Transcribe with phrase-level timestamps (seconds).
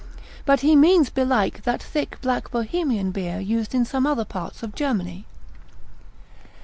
[0.47, 4.73] But he means belike that thick black Bohemian beer used in some other parts of
[4.73, 5.27] Germany.